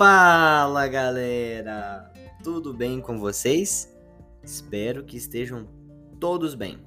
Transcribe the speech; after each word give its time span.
Fala 0.00 0.88
galera! 0.88 2.10
Tudo 2.42 2.72
bem 2.72 3.02
com 3.02 3.18
vocês? 3.18 3.94
Espero 4.42 5.04
que 5.04 5.14
estejam 5.14 5.68
todos 6.18 6.54
bem. 6.54 6.78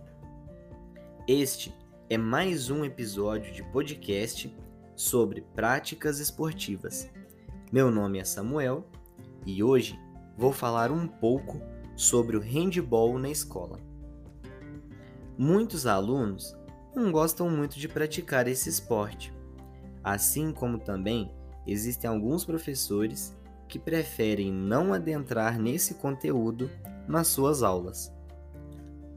Este 1.27 1.71
é 2.09 2.17
mais 2.17 2.71
um 2.71 2.83
episódio 2.83 3.53
de 3.53 3.61
podcast 3.65 4.51
sobre 4.95 5.41
práticas 5.53 6.17
esportivas. 6.19 7.07
Meu 7.71 7.91
nome 7.91 8.17
é 8.17 8.23
Samuel 8.23 8.83
e 9.45 9.61
hoje 9.61 9.95
vou 10.35 10.51
falar 10.51 10.91
um 10.91 11.07
pouco 11.07 11.61
sobre 11.95 12.35
o 12.35 12.41
handball 12.41 13.19
na 13.19 13.29
escola. 13.29 13.77
Muitos 15.37 15.85
alunos 15.85 16.57
não 16.95 17.11
gostam 17.11 17.47
muito 17.47 17.77
de 17.77 17.87
praticar 17.87 18.47
esse 18.47 18.69
esporte, 18.69 19.31
assim 20.03 20.51
como 20.51 20.79
também 20.79 21.31
existem 21.65 22.09
alguns 22.09 22.45
professores 22.45 23.35
que 23.67 23.79
preferem 23.79 24.51
não 24.51 24.93
adentrar 24.93 25.59
nesse 25.59 25.95
conteúdo 25.95 26.69
nas 27.07 27.27
suas 27.27 27.63
aulas. 27.63 28.13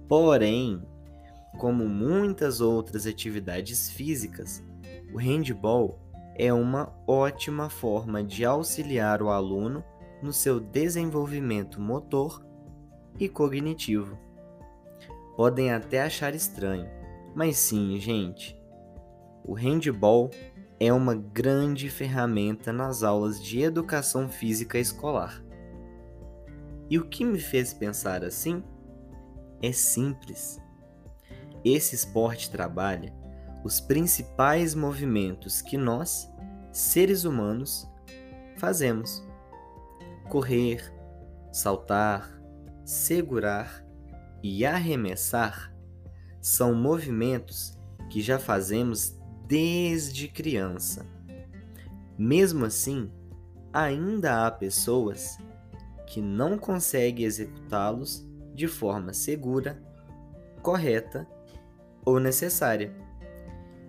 Porém, 0.08 0.82
como 1.58 1.88
muitas 1.88 2.60
outras 2.60 3.06
atividades 3.06 3.90
físicas, 3.90 4.62
o 5.12 5.18
handball 5.18 5.98
é 6.34 6.52
uma 6.52 6.92
ótima 7.06 7.68
forma 7.68 8.22
de 8.22 8.44
auxiliar 8.44 9.22
o 9.22 9.30
aluno 9.30 9.82
no 10.22 10.32
seu 10.32 10.60
desenvolvimento 10.60 11.80
motor 11.80 12.44
e 13.18 13.28
cognitivo. 13.28 14.18
Podem 15.36 15.72
até 15.72 16.02
achar 16.02 16.34
estranho, 16.34 16.88
mas 17.34 17.56
sim, 17.56 17.98
gente, 17.98 18.55
o 19.46 19.54
handball 19.54 20.28
é 20.80 20.92
uma 20.92 21.14
grande 21.14 21.88
ferramenta 21.88 22.72
nas 22.72 23.02
aulas 23.04 23.42
de 23.42 23.62
educação 23.62 24.28
física 24.28 24.78
escolar. 24.78 25.42
E 26.90 26.98
o 26.98 27.08
que 27.08 27.24
me 27.24 27.38
fez 27.38 27.72
pensar 27.72 28.24
assim? 28.24 28.62
É 29.62 29.72
simples. 29.72 30.60
Esse 31.64 31.94
esporte 31.94 32.50
trabalha 32.50 33.14
os 33.64 33.80
principais 33.80 34.74
movimentos 34.74 35.62
que 35.62 35.78
nós, 35.78 36.28
seres 36.72 37.24
humanos, 37.24 37.88
fazemos: 38.56 39.24
correr, 40.28 40.92
saltar, 41.52 42.40
segurar 42.84 43.84
e 44.42 44.66
arremessar 44.66 45.74
são 46.40 46.74
movimentos 46.74 47.76
que 48.10 48.20
já 48.20 48.38
fazemos 48.38 49.18
desde 49.46 50.28
criança. 50.28 51.06
Mesmo 52.18 52.64
assim, 52.64 53.10
ainda 53.72 54.46
há 54.46 54.50
pessoas 54.50 55.38
que 56.06 56.20
não 56.20 56.58
conseguem 56.58 57.24
executá-los 57.24 58.26
de 58.54 58.66
forma 58.66 59.12
segura, 59.12 59.82
correta 60.62 61.28
ou 62.04 62.18
necessária. 62.18 62.94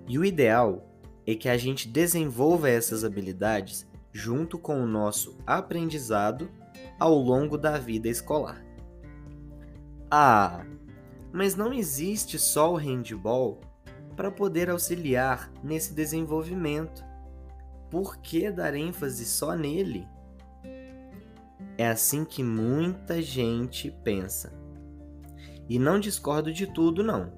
E 0.07 0.19
o 0.19 0.25
ideal 0.25 0.87
é 1.25 1.35
que 1.35 1.49
a 1.49 1.57
gente 1.57 1.87
desenvolva 1.87 2.69
essas 2.69 3.03
habilidades 3.03 3.87
junto 4.11 4.57
com 4.57 4.81
o 4.81 4.87
nosso 4.87 5.37
aprendizado 5.45 6.49
ao 6.99 7.15
longo 7.15 7.57
da 7.57 7.77
vida 7.77 8.07
escolar. 8.07 8.63
Ah, 10.09 10.65
mas 11.31 11.55
não 11.55 11.73
existe 11.73 12.39
só 12.39 12.73
o 12.73 12.77
handball 12.77 13.59
para 14.17 14.29
poder 14.29 14.69
auxiliar 14.69 15.49
nesse 15.63 15.93
desenvolvimento. 15.93 17.05
Por 17.89 18.17
que 18.17 18.51
dar 18.51 18.75
ênfase 18.75 19.25
só 19.25 19.55
nele? 19.55 20.05
É 21.77 21.87
assim 21.87 22.25
que 22.25 22.43
muita 22.43 23.21
gente 23.21 23.89
pensa. 24.03 24.51
E 25.69 25.79
não 25.79 25.99
discordo 25.99 26.51
de 26.51 26.67
tudo, 26.67 27.01
não, 27.01 27.31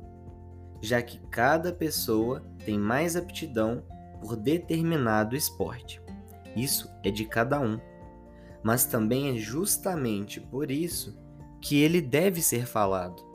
já 0.82 1.02
que 1.02 1.20
cada 1.28 1.72
pessoa 1.72 2.42
tem 2.66 2.80
mais 2.80 3.16
aptidão 3.16 3.84
por 4.20 4.36
determinado 4.36 5.36
esporte. 5.36 6.02
Isso 6.56 6.90
é 7.04 7.12
de 7.12 7.26
cada 7.26 7.60
um. 7.60 7.80
Mas 8.64 8.86
também 8.86 9.36
é 9.36 9.38
justamente 9.38 10.42
por 10.42 10.72
isso 10.72 11.16
que 11.62 11.80
ele 11.80 12.02
deve 12.02 12.42
ser 12.42 12.66
falado 12.66 13.30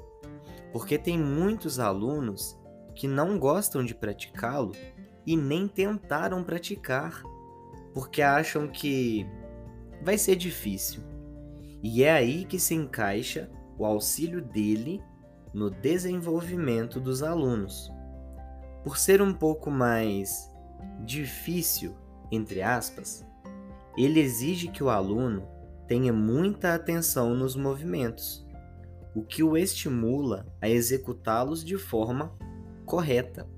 porque 0.75 0.99
tem 0.99 1.17
muitos 1.17 1.79
alunos 1.79 2.59
que 2.95 3.09
não 3.09 3.39
gostam 3.39 3.85
de 3.85 3.95
praticá-lo 3.95 4.73
e 5.27 5.37
nem 5.37 5.67
tentaram 5.67 6.45
praticar, 6.45 7.23
porque 7.93 8.23
acham 8.23 8.69
que 8.69 9.27
vai 10.03 10.19
ser 10.19 10.37
difícil. 10.37 11.03
E 11.83 12.03
é 12.03 12.13
aí 12.13 12.45
que 12.45 12.59
se 12.59 12.75
encaixa 12.75 13.51
o 13.79 13.85
auxílio 13.85 14.41
dele 14.41 15.03
no 15.53 15.71
desenvolvimento 15.71 17.01
dos 17.01 17.23
alunos. 17.23 17.91
Por 18.83 18.99
ser 18.99 19.23
um 19.23 19.33
pouco 19.33 19.71
mais 19.71 20.51
difícil, 21.05 21.95
entre 22.31 22.63
aspas, 22.63 23.25
ele 23.97 24.21
exige 24.21 24.69
que 24.69 24.83
o 24.83 24.91
aluno 24.91 25.47
tenha 25.87 26.13
muita 26.13 26.75
atenção 26.75 27.35
nos 27.35 27.55
movimentos 27.55 28.45
o 29.15 29.23
que 29.23 29.43
o 29.43 29.57
estimula 29.57 30.45
a 30.61 30.69
executá-los 30.69 31.65
de 31.65 31.79
forma 31.79 32.37
correta, 32.85 33.49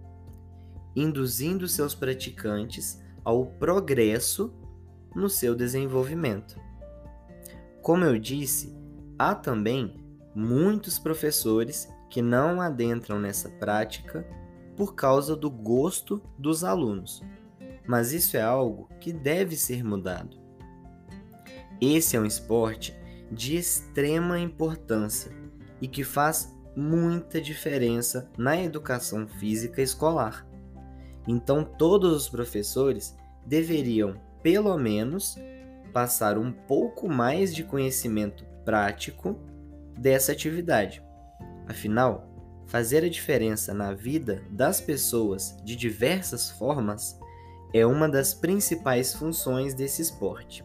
induzindo 0.94 1.68
seus 1.68 1.94
praticantes 1.94 3.02
ao 3.24 3.46
progresso 3.46 4.54
no 5.14 5.28
seu 5.28 5.54
desenvolvimento. 5.54 6.60
Como 7.82 8.04
eu 8.04 8.18
disse, 8.18 8.74
há 9.18 9.34
também 9.34 9.94
muitos 10.34 10.98
professores 10.98 11.88
que 12.10 12.22
não 12.22 12.60
adentram 12.60 13.18
nessa 13.18 13.48
prática 13.48 14.26
por 14.76 14.94
causa 14.94 15.34
do 15.34 15.50
gosto 15.50 16.22
dos 16.38 16.62
alunos, 16.62 17.22
mas 17.86 18.12
isso 18.12 18.36
é 18.36 18.42
algo 18.42 18.88
que 19.00 19.12
deve 19.12 19.56
ser 19.56 19.82
mudado. 19.82 20.36
Esse 21.80 22.16
é 22.16 22.20
um 22.20 22.26
esporte 22.26 22.96
de 23.30 23.56
extrema 23.56 24.38
importância 24.38 25.32
e 25.80 25.88
que 25.88 26.04
faz 26.04 26.55
muita 26.76 27.40
diferença 27.40 28.28
na 28.36 28.60
educação 28.60 29.26
física 29.26 29.80
escolar. 29.80 30.46
Então, 31.26 31.64
todos 31.64 32.12
os 32.14 32.28
professores 32.28 33.16
deveriam, 33.44 34.20
pelo 34.42 34.76
menos, 34.76 35.36
passar 35.92 36.36
um 36.36 36.52
pouco 36.52 37.08
mais 37.08 37.54
de 37.54 37.64
conhecimento 37.64 38.44
prático 38.64 39.38
dessa 39.98 40.32
atividade. 40.32 41.02
Afinal, 41.66 42.28
fazer 42.66 43.02
a 43.04 43.08
diferença 43.08 43.72
na 43.72 43.94
vida 43.94 44.44
das 44.50 44.80
pessoas 44.80 45.56
de 45.64 45.74
diversas 45.74 46.50
formas 46.50 47.18
é 47.72 47.86
uma 47.86 48.08
das 48.08 48.34
principais 48.34 49.14
funções 49.14 49.74
desse 49.74 50.02
esporte. 50.02 50.64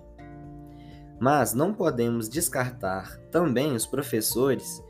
Mas 1.20 1.54
não 1.54 1.74
podemos 1.74 2.28
descartar 2.28 3.18
também 3.32 3.74
os 3.74 3.86
professores 3.86 4.84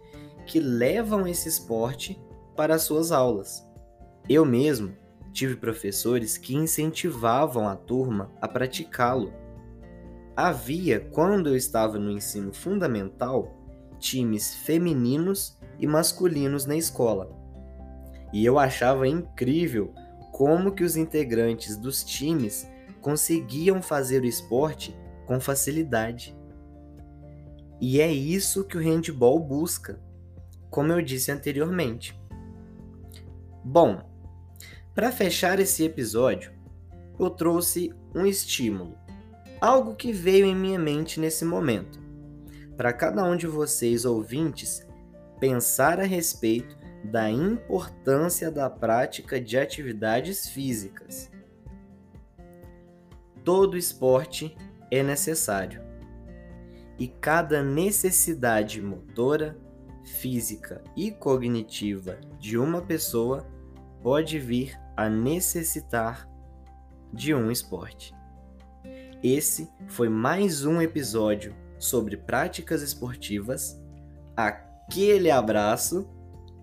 que 0.46 0.60
levam 0.60 1.28
esse 1.28 1.48
esporte 1.48 2.22
para 2.56 2.76
as 2.76 2.84
suas 2.84 3.12
aulas. 3.12 3.66
Eu 4.30 4.46
mesmo 4.46 4.96
tive 5.32 5.56
professores 5.56 6.38
que 6.38 6.56
incentivavam 6.56 7.68
a 7.68 7.76
turma 7.76 8.32
a 8.42 8.48
praticá-lo. 8.48 9.34
Havia, 10.36 11.00
quando 11.00 11.50
eu 11.50 11.56
estava 11.56 11.98
no 11.98 12.12
ensino 12.12 12.54
fundamental, 12.54 13.58
times 14.00 14.56
femininos 14.56 15.58
e 15.80 15.88
masculinos 15.88 16.66
na 16.66 16.76
escola. 16.76 17.32
E 18.34 18.46
eu 18.46 18.58
achava 18.58 19.08
incrível 19.08 19.94
como 20.32 20.72
que 20.72 20.84
os 20.84 20.96
integrantes 20.96 21.78
dos 21.78 22.04
times 22.04 22.68
conseguiam 23.02 23.82
fazer 23.82 24.22
o 24.22 24.26
esporte 24.26 24.96
com 25.26 25.40
facilidade. 25.40 26.36
E 27.80 28.00
é 28.00 28.12
isso 28.12 28.64
que 28.64 28.78
o 28.78 28.82
handball 28.82 29.40
busca 29.40 30.00
como 30.72 30.92
eu 30.92 31.02
disse 31.02 31.32
anteriormente. 31.32 32.20
Bom, 33.64 34.02
para 34.96 35.12
fechar 35.12 35.60
esse 35.60 35.84
episódio, 35.84 36.52
eu 37.20 37.30
trouxe 37.30 37.94
um 38.16 38.26
estímulo, 38.26 38.98
algo 39.60 39.94
que 39.94 40.12
veio 40.12 40.48
em 40.48 40.56
minha 40.56 40.80
mente 40.80 41.20
nesse 41.20 41.46
momento, 41.46 42.00
para 42.76 42.92
cada 42.92 43.24
um 43.24 43.36
de 43.36 43.46
vocês 43.46 44.06
ouvintes 44.06 44.84
pensar 45.40 46.00
a 46.00 46.04
respeito 46.04 46.76
da 47.04 47.30
importância 47.30 48.50
da 48.50 48.70
prática 48.70 49.40
de 49.40 49.58
atividades 49.58 50.50
físicas. 50.50 51.30
Todo 53.44 53.78
esporte 53.78 54.56
é 54.90 55.04
necessário 55.04 55.92
e 57.02 57.08
cada 57.08 57.64
necessidade 57.64 58.80
motora, 58.80 59.58
física 60.12 60.84
e 60.96 61.10
cognitiva 61.12 62.20
de 62.40 62.58
uma 62.58 62.82
pessoa 62.82 63.48
pode 64.04 64.38
vir 64.38 64.80
a 64.96 65.10
necessitar 65.10 66.30
de 67.14 67.34
um 67.34 67.50
esporte. 67.52 68.14
Esse 69.24 69.70
foi 69.88 70.10
mais 70.10 70.66
um 70.66 70.82
episódio 70.82 71.56
sobre 71.78 72.18
práticas 72.18 72.82
esportivas. 72.82 73.80
Aquele 74.36 75.30
abraço 75.30 76.10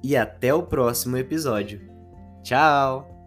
e 0.02 0.16
até 0.16 0.52
o 0.52 0.62
próximo 0.62 1.16
episódio. 1.16 1.88
Tchau! 2.42 3.17